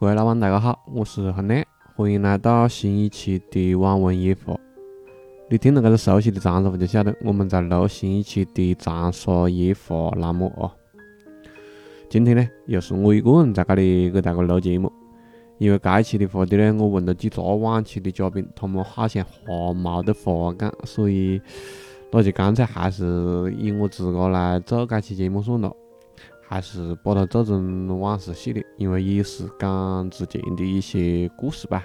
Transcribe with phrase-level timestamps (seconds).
[0.00, 1.64] 各位老板，大家好，我是亨利，
[1.96, 4.54] 欢迎来到新一期的网文夜话。
[5.50, 10.70] 你听到这个熟悉的长沙话，就晓得我们在录新一期的长沙夜话栏目哦。
[12.08, 14.92] 今天呢，又是我一个人在这里给大家录节目，
[15.58, 21.42] 因为这期的话题呢，我问了几个往期的嘉宾，他们好像还没得话讲，所以
[22.12, 25.74] 那就干脆还是以我自个来做这期节目算了。
[26.48, 31.84] 还是把它做成往事系列，因为也是讲之前的一些故事吧。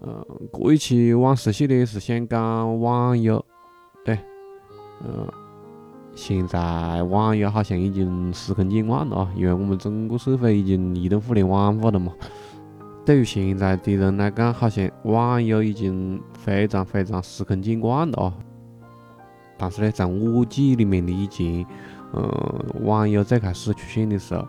[0.00, 3.44] 嗯，这一期往事系列是想讲网友，
[4.04, 4.18] 对，
[5.04, 5.30] 嗯，
[6.16, 12.12] 现在网友好像已经司空见惯了啊，因为我们整个社会已经移动互联网化了嘛。
[13.06, 18.34] 对于现在的人来讲，好像网友已经非常非常司空见惯了啊。
[19.56, 21.64] 但是呢，在我记忆里面的以前。
[22.14, 24.46] 嗯，网友最开始出现的时候，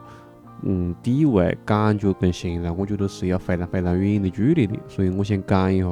[0.64, 5.88] 嗯，地位感觉跟现在我觉得是有非常非常远的距离的，所以我想讲一下，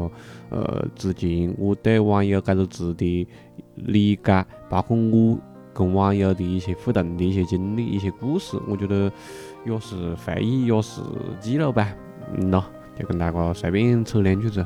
[0.50, 3.28] 呃，之前我对网友这个词的
[3.76, 5.38] 理解，包括我
[5.74, 9.12] 跟网友的一些互动的一些经历、一些故事，我觉得
[9.66, 11.02] 也是回忆，也是
[11.40, 11.88] 记录吧，
[12.36, 12.66] 嗯咯，
[13.00, 14.66] 就跟大家随便扯两句子。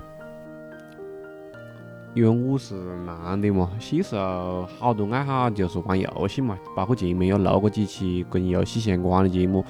[2.16, 2.73] 因为我是
[3.05, 9.61] 男的嘛，小时候好多爱好就是玩游戏嘛，包括前面有录过几期跟游戏相关的节目，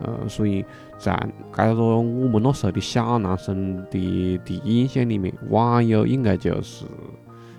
[0.00, 0.64] 呃，所以
[0.98, 1.14] 在
[1.52, 6.86] 该说我们那时候的小男生的第一印象里面，网友应该就是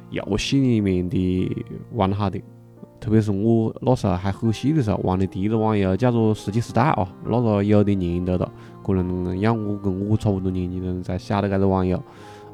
[0.09, 1.55] 游戏里面的
[1.93, 2.41] 玩得好的，
[2.99, 8.51] 特别是我那时候还很细的时候玩的第一个网友叫做《世纪时代》啊，那个有点年头了，
[8.83, 12.01] 可能让我跟我差不多年纪的人才晓得这个网友。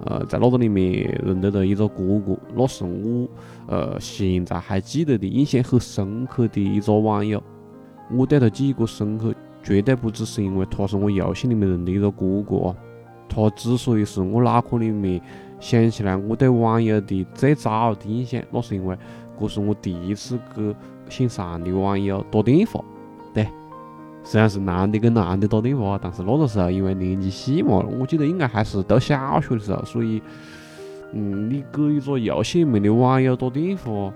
[0.05, 3.27] 呃，在那个里面认得到一个哥哥，那是我
[3.67, 7.41] 呃现在还记得的印象很深刻的一个网友。
[8.11, 12.75] 我对他记忆过深刻，绝对不只是因为他是我游戏里面认的一个哥哥啊。
[13.27, 15.21] 他之所以是我脑壳里面
[15.59, 18.97] 想起来我对网友的最早的印象，那是因为
[19.39, 20.75] 这是我第一次给
[21.09, 22.83] 线上的网友打电话。
[24.29, 30.21] 虽然是男的跟男的打电话，但是那个时候因为年纪细嘛，我记得应该还是读小学的时候，所以，
[31.13, 34.11] 嗯，你给一个游戏里面的网友打电话，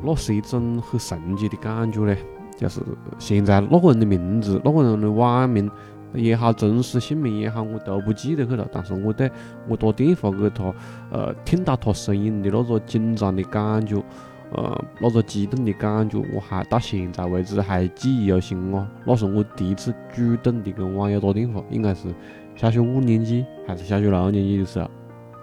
[0.00, 2.04] 那是一种很神奇的感觉。
[2.04, 2.16] 嘞。
[2.56, 2.80] 就是
[3.18, 5.68] 现在那个人的名字、那个人的网名
[6.12, 8.64] 也好、真实姓名也好，我都不记得去了。
[8.72, 9.28] 但是我对
[9.66, 10.72] 我打电话给他，
[11.10, 14.00] 呃，听到他声音的那个紧张的感觉。
[14.54, 18.86] 呃，那个激动的感觉，我还到现在为止还记忆犹新哦。
[19.04, 22.14] 那是我第一次主动的跟网友打电话，应该是
[22.54, 24.88] 小学五年级还是小学六年级的时候，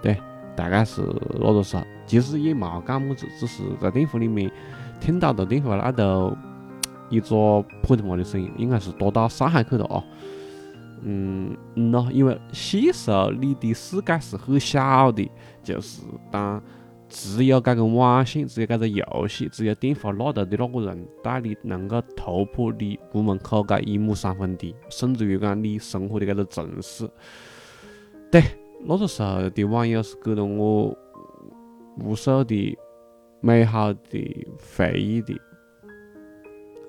[0.00, 0.16] 对，
[0.56, 1.02] 大概是
[1.38, 1.82] 那个时候。
[2.06, 4.50] 其实也冇干么子，只是在电话里面
[5.00, 6.36] 听到的电话那头
[7.10, 10.02] 一个普通话的声音，应该是打到上海去了啊。
[11.02, 15.30] 嗯嗯咯，因为小时候你的世界是很小的，
[15.62, 16.62] 就是当。
[17.12, 27.06] 只有这个网线，只有这个游戏，只有电话那头的那个人带你能够突破你屋门口这一亩三分地，甚至于讲你生活的这个城市。
[28.30, 28.42] 对，
[28.80, 30.96] 那个时候的网友是给了我
[32.02, 32.78] 无数的
[33.42, 35.38] 美好的回忆的。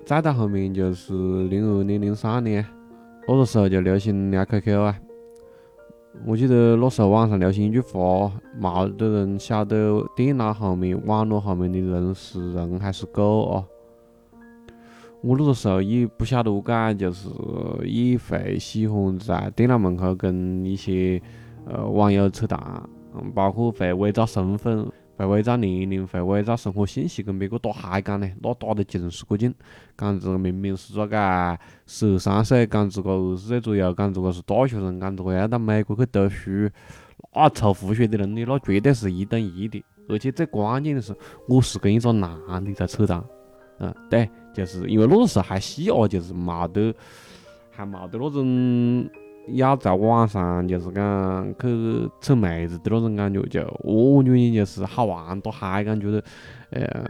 [0.06, 1.12] 再到后面就是
[1.48, 2.64] 零二年、零三年，
[3.28, 4.98] 那个时候就流行聊 QQ 啊。
[6.26, 13.64] 我记得那时候网上流行一句话，冇得人晓得电脑后面、网络后面的人是人还是狗啊。
[15.22, 17.28] 我那个时候也不晓得解，就是
[17.84, 21.20] 也会喜欢在电脑门口跟一些
[21.66, 22.58] 呃网友扯淡，
[23.34, 24.86] 包括会伪造身份。
[25.16, 29.54] 会伪造年龄，会伪造生活信息，跟别个打嗨讲呢，那打得尽是过劲。
[29.96, 36.68] 讲自个明明是个个十二三岁，讲自个二十岁左右，讲自个是大学生，讲自个要到美国去读书，
[37.32, 39.84] 那抽胡须的能力，那绝对是一等一的。
[40.08, 41.16] 而且最关键的是，
[41.48, 43.22] 我是跟一个男的在扯淡。
[43.78, 46.94] 嗯，对，就是因为那个时候还细啊，就是冇得，
[47.70, 49.08] 还冇得那种。
[49.48, 56.24] 要在网上就是讲去扯妹子的那种感觉，就完全就是好玩多嗨，感觉得，
[56.70, 57.04] 呃，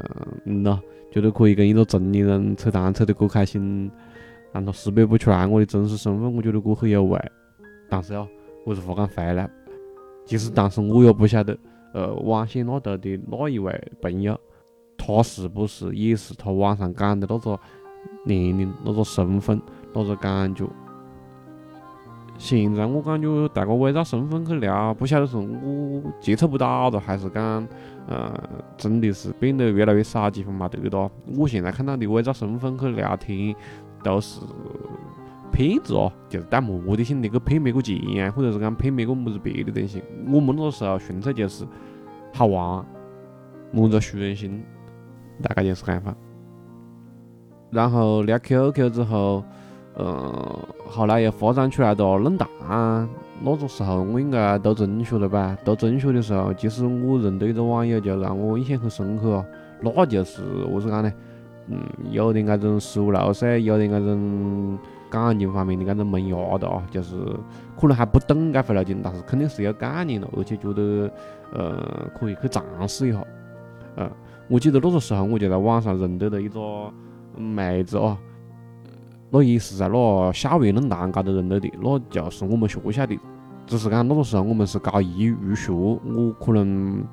[0.44, 0.80] 嗯咯，
[1.12, 3.90] 觉得可以跟一个正年人扯淡扯得可开心，
[4.52, 7.18] 让他识别不出来我的真实身份，我觉得我很有味。
[7.88, 8.26] 但是哦，
[8.64, 9.48] 我是话讲回来，
[10.26, 11.56] 其实当时我也不晓得，
[11.92, 14.38] 呃，网线那头的那一位朋友，
[14.98, 17.58] 他是不是也是他网上讲的那个
[18.24, 19.60] 年龄、那个身份、
[19.92, 20.64] 那个感觉。
[22.36, 27.66] 现在我感觉大家伪造身份去聊，不晓得是我接触不到了，还是讲，
[28.08, 28.32] 呃，
[28.76, 31.10] 真的是变得越来越少，地方没得了。
[31.36, 33.54] 我现在看到的伪造身份去聊天，
[34.02, 34.40] 都是
[35.52, 40.02] 骗子哦，就是带目的性的去骗别个钱呀，或者是讲骗别个么子别的东西。
[40.26, 41.64] 我们那个时候纯粹就是
[42.32, 42.84] 好玩，
[43.72, 44.62] 满足虚荣心，
[45.40, 46.14] 大概就是这样法。
[47.70, 49.44] 然后聊 QQ 之后，
[49.96, 50.58] 嗯，
[50.88, 53.08] 后来又发展出来哒论坛，
[53.40, 55.56] 那个时候我应该读中学了吧？
[55.64, 59.46] 读中学的时候，其实我认得一个网友，就让我印象很深刻哦。
[59.80, 61.12] 那就是何子讲呢？
[61.68, 61.80] 嗯，
[62.10, 67.14] 有点那种十五六岁，有点那种感情方面的那种萌芽的啊，就是
[67.80, 71.10] 可能还不懂该回来劲，但是肯定是有概念了，而且觉得
[71.52, 73.24] 呃可以去尝试一下。
[73.96, 74.10] 嗯，
[74.48, 76.92] 我记得那个时候我就在网上认得了一个
[77.36, 78.18] 妹子哦，
[79.34, 83.18] 那也是在那校园论坛高头认得的，那就是我们学校的，
[83.66, 87.04] 只是讲那个时候我们是高一入学，我可能。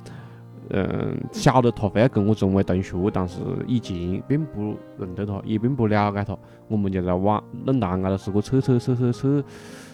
[0.74, 6.38] 嗯，晓得他会跟我成为同学，但是以前并不认得他，也并不了解他。
[6.70, 9.44] 我们就在网论坛高头是个扯扯扯扯扯，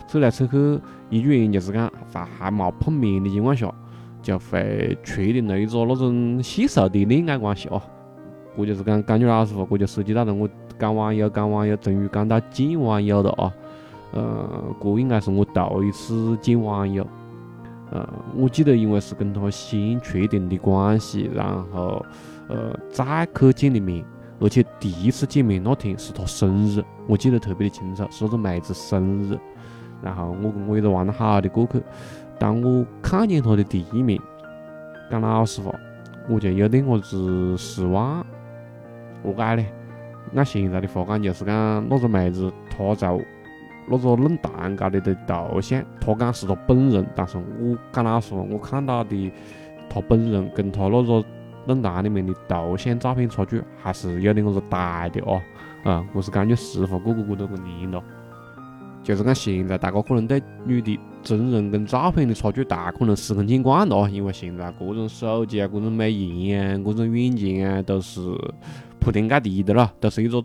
[0.08, 0.80] 扯来扯去，
[1.10, 3.74] 一转就是讲在还没碰面的情况下，
[4.22, 7.82] 就会确定了一个那种细手的恋爱关系哦。
[8.56, 10.48] 这就是讲感觉老实话，这就涉及到了我
[10.80, 13.54] 讲网友，讲网友终于讲到见网友了啊。
[14.14, 17.06] 呃，这应该是我头一次见网友。
[17.92, 22.06] 呃，我记得因为是跟他先确定的关系，然后
[22.48, 24.04] 呃再去见的面，
[24.40, 29.38] 而且第一次见面那天是他生日，我记得特别的清楚，是那个妹子生日。
[30.02, 31.82] 然后我跟我一个玩得好的过去，
[32.38, 34.20] 当我看见他的第一面，
[35.10, 35.74] 讲老实话，
[36.30, 38.26] 我就有点么子失望。
[39.24, 39.66] 何解呢？
[40.36, 43.26] 按现在的话讲，就是讲那个妹子她在。
[43.90, 49.32] 那个论坛高头的头像，她讲是她本人，但是我讲老实话，我看到的
[49.90, 51.24] 她本人跟她那个
[51.68, 55.42] 论坛里面的头像照片差距还是有点个子大的哦。
[55.86, 58.04] 啊，我是感觉实话，个个个都个念了。
[59.04, 68.20] 就是讲现在大家可能对女的真人跟照片的差距大，可能司空见惯了哦，因为现在各种手机啊、各种美颜啊、各种软件啊，都是
[69.00, 70.44] 铺天盖地的了，都是一个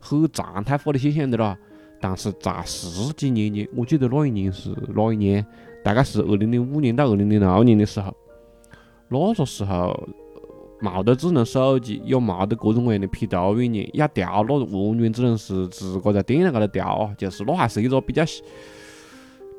[0.00, 1.56] 很常态化的现象的了。
[2.00, 5.44] 但是在十几年前，我记得那一年是哪一年？
[5.82, 8.14] 大概是二零零五年到二零零六年的时候。
[9.08, 10.08] 那个时候
[10.80, 17.14] 冇得智能手机，也冇得各种各样的 P 图软件，要调那完全只能是自个在电脑高头调啊。
[17.16, 18.22] 就是那还是一个比较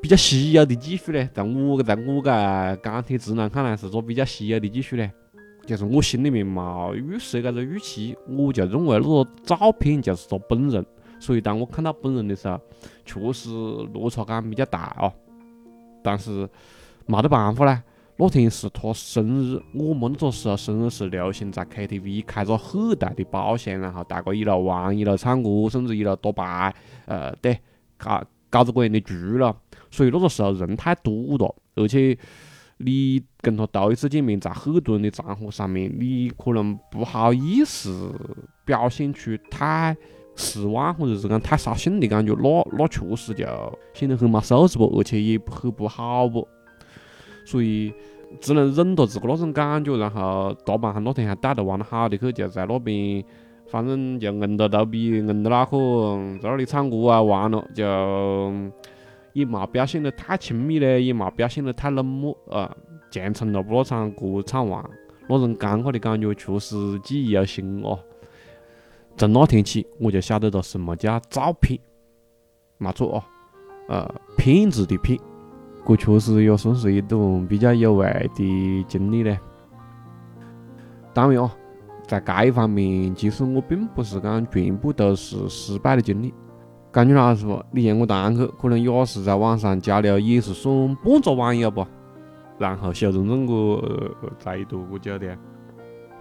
[0.02, 5.10] 比较稀有的技术嘞，在我在我个钢铁直男看来是个比较稀有的技术嘞。
[5.66, 10.84] 就是我心里面冇预设搿个预期，我就认为那个照片就是他本人。
[11.18, 12.60] 所以当我看到本人的时候，
[13.04, 13.50] 确实
[13.92, 15.12] 落差感比较大哦。
[16.02, 16.48] 但是
[17.06, 17.82] 没得办法啦，
[18.16, 26.74] 那天是他生日，我们那个时候生日是流行在 KTV 开个很大的包厢，然后大家一路玩，一路唱歌，甚至一路打牌，
[27.06, 27.58] 呃，对，
[27.96, 29.56] 搞搞着各样的局了。
[29.90, 32.16] 所以那个时候人太多了，而且
[32.78, 38.12] 你跟他头一次见面，在很多人的场合上面，你可能不好意思
[38.64, 39.96] 表现出太。
[40.38, 43.46] 失望或者是讲太扫兴的感觉，那那确实就
[43.94, 46.46] 显得很没素质不，而且也很不好不，
[47.46, 47.90] 所以
[48.38, 53.24] 只能忍着自个那种感觉，然后大半上那天还带着玩得好的去，就在那边，
[53.70, 55.78] 反正就硬着头皮硬着脑壳
[56.42, 57.82] 在那里唱歌啊玩了，就
[59.36, 62.74] 也冇表现得太亲密嘞，也冇表现得太冷漠啊，
[63.10, 64.82] 强撑了把那场歌唱完，
[65.28, 67.98] 那种尴尬的感觉确实记忆犹新哦。
[69.14, 71.78] 从那天起，我就晓得了什么叫照骗，
[72.78, 73.22] 没错哦，
[73.88, 75.20] 呃，骗子的骗，
[75.86, 79.38] 这确实也算是一段比较有味的经历嘞。
[81.12, 81.50] 当然哦，
[82.06, 86.32] 在这一方面，其实我并不是讲全部都是失败的经历。
[86.96, 91.86] 感觉老实话，你让我堂客，可能也是在网上交流，也是算半个网友吧？
[92.56, 95.36] 然后修真正哥在一坨过久的，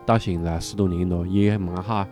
[0.05, 2.05] 到现在十多年了，也蛮好。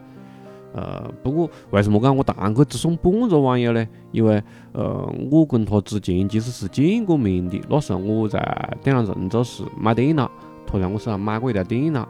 [0.74, 3.86] 呃，不过为什么讲我堂客只算半个网友呢？
[4.14, 4.42] 因为
[4.72, 7.62] 呃，我跟他之前其实是见过面的。
[7.70, 8.40] 那时候我在
[8.82, 10.32] 电脑城做事买电脑，
[10.66, 12.08] 他在我手上买过一台电脑。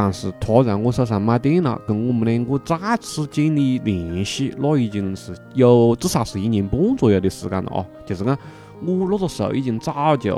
[0.00, 7.84] 但是他在我手上买电脑，跟我们两个再次建立联系，那已经是有至少是一年半左右的时间了啊！
[8.06, 8.38] 就是讲
[8.80, 10.36] 我那个时候已经早就。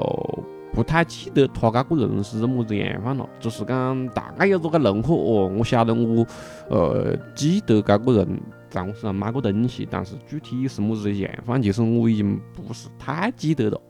[0.72, 5.52] 不太记得他这个人是么子样范了，只是讲大概有这个轮廓哦。
[5.58, 6.24] 我晓得我，
[6.68, 8.40] 呃，记得这个人
[8.70, 13.80] 在我身上买过东西，但是具体是么子样范，其实我已经不是太记得了。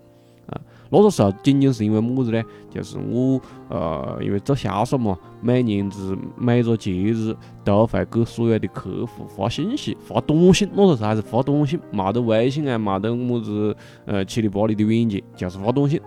[0.90, 2.42] 啊，那个时候仅仅是因为么子呢？
[2.68, 10.68] 就是我呃，因为做销售嘛，每年子每个节日都会给所有的客户发信息、发短信。
[10.74, 16.00] 那个时候还是发短信，没得微信啊，没得么子呃七里八里的软件，就是发短信。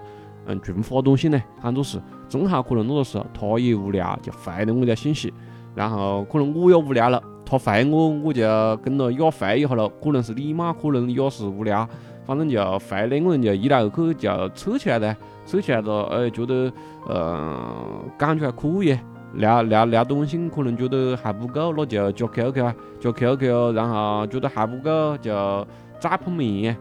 [0.45, 5.33] 嗯，群发短信呢，喊作是正好可能那个时候他也无聊，就回了我条信息。
[5.73, 7.23] 然后可能我也无聊了，
[7.59, 9.87] 他回我，我就跟着也回一下了。
[10.03, 11.87] 可能是你嘛，可能也是无聊。
[12.25, 16.71] 反正就回两个人就一来二去就扯起来了，扯起来了，哎，觉得
[17.07, 17.69] 呃
[18.17, 18.97] 感觉还可以，
[19.33, 25.67] 聊聊聊短信可能觉得还不够，那就加 QQ，啊加 QQ，然后觉得还不够就
[25.99, 26.75] 再碰面，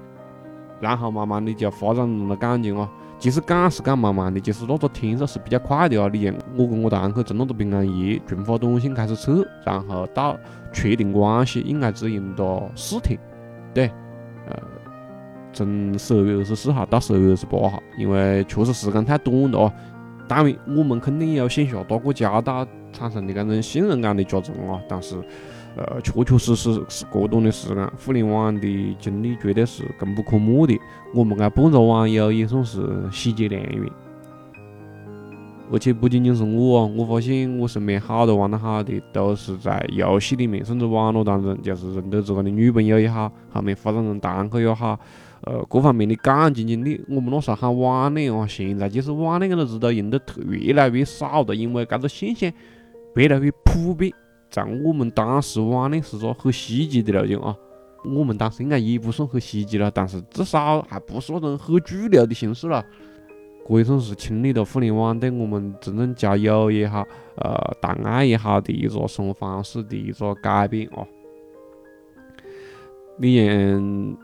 [0.81, 2.89] 然后慢慢的就发展成了感情哦。
[3.23, 6.11] 其实赶是赶慢慢的，就是那个天数是比较快的啊。
[6.13, 10.37] 你像我跟我堂客从那个平安夜，群发短信开始测，然后到
[10.73, 13.17] 确定关系应该只用了四天，
[13.73, 13.87] 对，
[14.49, 14.57] 呃。
[15.53, 19.73] 从十二月二十四号到十二月二十八号，因为确实时间太短了啊。
[20.27, 24.81] 当然，我们肯定有线下打过交道产生的搿种信任感的加成啊。
[24.89, 25.15] 但是，
[25.77, 30.79] 呃，确确实实是过段的时间，互联网的经历绝对是功不可没的。
[31.15, 33.91] 我们搿半个网友也算是喜结良缘。
[35.73, 45.01] 而且不仅仅是我哦，我发现我身边好多玩得好的都是在游戏里面，甚至网络当中，就是认得自个的女朋友也好，后面发展成堂客也好。
[45.45, 52.53] 呃，各方面的感情经历，我们那时候喊网恋哦，现在就是网恋这个词都用得特越来越少了，因为这个现象
[53.17, 54.13] 越来越普遍。
[54.53, 57.57] 在我们当时，网恋是个很稀奇的那种啊。
[58.05, 62.85] 我们当时应该也不算很稀奇了，但是至少还不是那种很主流的形式了。
[63.67, 67.05] 可以算是经历了互联网对我们真正交友也好，
[67.37, 71.05] 呃，谈爱也好的一个生活方式的一个改变哦。
[73.19, 74.17] 你像。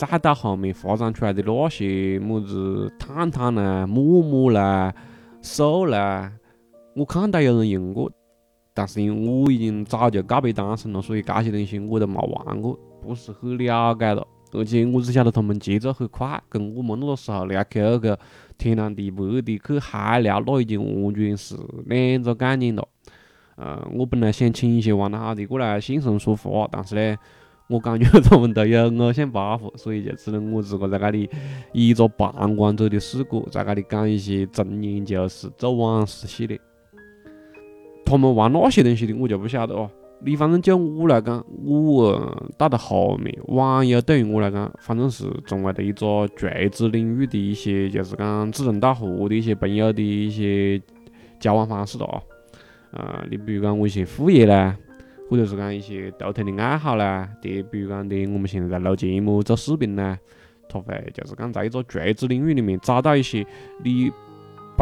[0.00, 4.94] 再到后面发展出来的那些么子探探啦、陌陌啦、
[5.42, 6.32] 搜啦，
[6.96, 8.10] 我看到有人用过，
[8.72, 14.26] 但是因为我已经早就告别单身了，所以这些东西我都没玩过，不是很了解了。
[14.52, 18.16] 而且我只晓得他们节奏很快，跟我们那个时候聊 QQ
[18.58, 22.86] 天南地北的去嗨聊，那已经完全是两个概念了。
[23.56, 27.16] 呃，我本来想请一些玩得好的过来现身说法，但是呢。
[27.68, 31.30] 我感觉他们都有偶像包袱，所以就只能我自个在这里
[31.72, 36.60] 以一个旁观者的视角，在这里讲一些陈年旧事、做往事系列。
[38.10, 39.88] 他们玩那些东西的，我就不晓得哦。
[40.22, 50.82] 你反正就我来讲，我到后面，网友对于我来讲，反正是成为了一个垂直领域的一些，就是讲志同道合的一些朋友的一些
[51.38, 52.20] 交往方式了啊。
[52.92, 54.76] 呃，你比如讲我一些副业呢。
[55.30, 60.18] 或者是讲一些独特的爱好啦，的，比如讲的，我们现在在录节目、做视频呢，
[60.68, 63.46] 他会就是讲在一个垂直领域里面找到一些
[63.84, 64.10] 你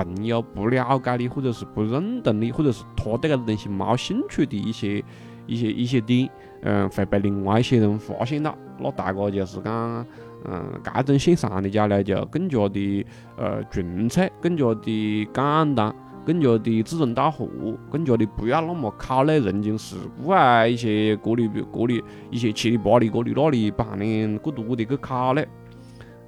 [0.05, 5.05] 朋友不了解你，或者是不认同你，或者是他对搿个东西没兴趣的一些
[5.47, 6.31] 一些一些点，
[6.63, 10.07] 嗯，会被另外一些人发现到，那大家就是讲，
[10.45, 15.93] 嗯，搿种线上的交流就更加的呃纯粹，更加的简单。
[16.27, 17.49] 更加的志同道合，
[17.91, 25.43] 更加的不要那么考虑人情世故啊，一些各里各里一些七里八里各里那里不含的过多的去考虑。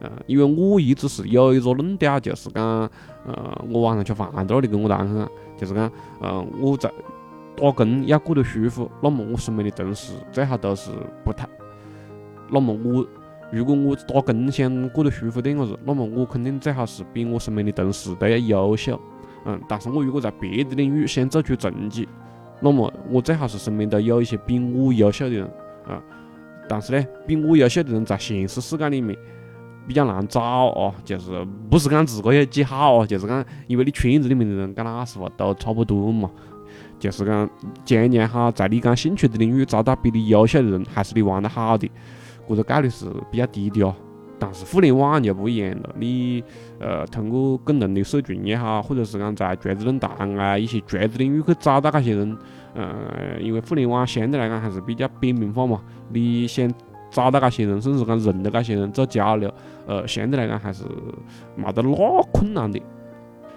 [0.02, 2.64] 嗯，因为我一直是有一个论调，就是讲，
[3.26, 5.90] 呃，我晚上吃饭在那里跟我堂客讲，就是讲，
[6.22, 6.90] 嗯，我在
[7.56, 10.90] 打工要过得舒服，那么我身边的同事最好都是
[11.24, 11.46] 不太，
[12.50, 13.06] 那么我
[13.52, 18.98] 如果我打工想过得舒服点个子，那么我肯定最好是比我身边的同事都要优秀。
[19.44, 22.08] 嗯，但是我如果在别的领域想做出成绩，
[22.60, 25.44] 那么我最好是身边都有一些比我优秀的人
[25.86, 26.02] 啊。
[26.68, 29.18] 但是呢，比我优秀的人在现实世界里面
[29.86, 30.94] 比较难找哦。
[31.04, 36.30] 就是不是讲自个有几好哦，就是讲因为你圈子里面的人跟哪是话都差不多嘛。
[36.98, 37.48] 就是讲
[37.84, 41.90] 渐渐哈，在你感兴趣的领域找到比你优秀的人，还是你玩得好的，
[42.46, 43.94] 这个概率是比较低的哦。
[44.38, 46.42] 但是互联网就不一样了，你
[46.78, 52.36] 呃通过共同的社群也好，或者是讲在垂直论坛啊一些垂直领域去找到那些人，
[52.74, 56.70] 呃，因为互联网相对来讲还是比较扁平化嘛，你想
[57.10, 59.52] 找到这些人，甚至讲认得这些人做交流，
[59.86, 60.84] 呃，相对来讲还是
[61.56, 61.90] 没得那
[62.32, 62.80] 困难的，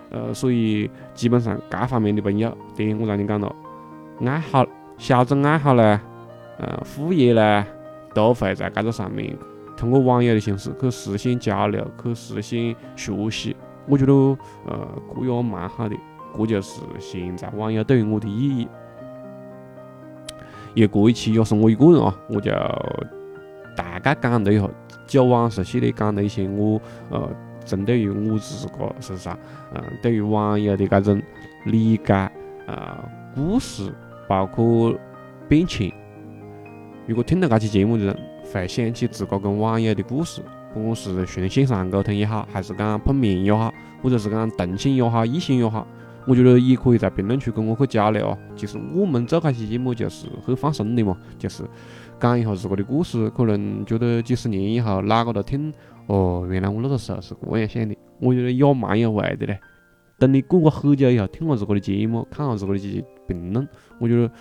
[0.09, 3.55] 呃，所以基本上各方面的朋友，第我刚才讲了，
[4.25, 4.65] 爱好
[4.97, 6.01] 小众爱好呢，
[6.57, 7.65] 呃，副业呢，
[8.13, 9.35] 都会在这个上面。
[9.75, 13.55] 通过网友的形式去实现交流，去实现学习，
[13.87, 15.95] 我觉得呃，这也蛮好的。
[16.37, 18.67] 这就是现在网友对于我的意义。
[20.73, 22.51] 因为一期也是我一个人啊，我就
[23.75, 24.69] 大概讲了一下，
[25.07, 27.29] 九往事系列讲了一些我呃
[27.65, 29.37] 针对于我自个身上？
[29.73, 31.21] 嗯，对于网友的这种
[31.65, 32.13] 理解，
[32.67, 33.91] 呃，故事，
[34.27, 34.93] 包括
[35.47, 35.91] 变迁，
[37.07, 38.19] 如果听了这期节目的人
[38.51, 40.41] 会想起自个跟网友的故事，
[40.73, 45.87] 不管是顺线上沟通也好，还是讲碰面也好，或者是讲同性也好，异性也好，
[46.25, 48.37] 我觉得也可以在评论区跟我去交流啊。
[48.55, 51.63] 其实我们做这期节目就是很放松的嘛，就是
[52.23, 55.73] 讲一下自个的故事，可能觉得几十年以后哪个都听。
[56.07, 59.59] 哦，原来我那个时候是这样想的，我觉得也蛮有味的嘞。
[60.17, 63.67] 等你过个很久以后，听下自个的节目，看下自个的评论，
[63.99, 64.31] 我觉得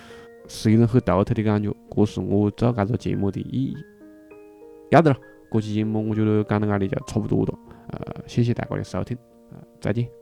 [0.46, 1.74] 是一种很独特的感觉。
[1.90, 3.76] 这是我做这个节目的意义。
[4.92, 5.16] 要得了，
[5.50, 7.58] 这期节目我觉得讲到这里就差不多了。
[7.88, 9.18] 呃，谢谢大家的收听，
[9.50, 10.21] 呃，再见。